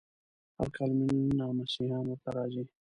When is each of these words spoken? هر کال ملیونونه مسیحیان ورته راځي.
هر 0.57 0.67
کال 0.75 0.89
ملیونونه 0.99 1.45
مسیحیان 1.59 2.05
ورته 2.07 2.29
راځي. 2.37 2.63